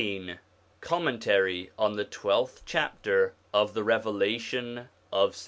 [0.03, 0.37] XIII
[0.81, 5.39] COMMENTARY ON THE TWELFTH CHAPTER OF THE REVELATION OF ST.